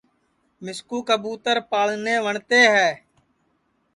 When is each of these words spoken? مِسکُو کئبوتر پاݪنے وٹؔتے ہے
مِسکُو 0.63 0.97
کئبوتر 1.07 1.57
پاݪنے 1.69 2.15
وٹؔتے 2.25 2.61
ہے 2.73 2.89